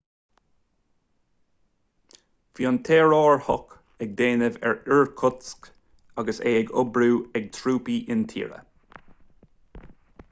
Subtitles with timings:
[2.59, 5.69] bhí an t-aerárthach ag déanamh ar irkutsk
[6.23, 8.65] agus é á oibriú ag trúpaí intíre